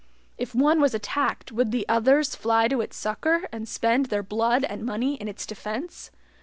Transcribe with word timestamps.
If 0.35 0.55
one 0.55 0.81
was 0.81 0.95
attacked, 0.95 1.51
would 1.51 1.69
the 1.71 1.87
others 1.87 2.33
fly 2.35 2.67
to 2.69 2.81
its 2.81 2.97
succor, 2.97 3.47
and 3.51 3.69
spend 3.69 4.07
their 4.07 4.23
blood 4.23 4.63
and 4.63 4.83
money 4.83 5.13
in 5.13 5.27
its 5.27 5.45
defense? 5.45 6.09